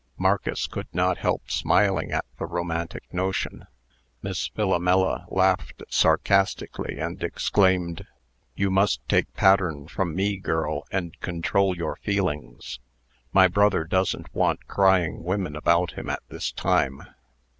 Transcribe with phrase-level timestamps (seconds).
[0.17, 3.67] Marcus could not help smiling at the romantic notion.
[4.23, 8.07] Miss Philomela laughed sarcastically, and exclaimed:
[8.55, 12.79] "You must take pattern from me, girl, and control your feelings.
[13.31, 17.03] My brother doesn't want crying women about him at this time."